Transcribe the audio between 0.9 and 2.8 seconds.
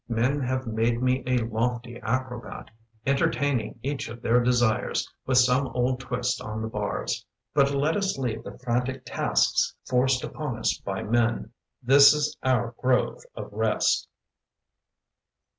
me a lofty acrobat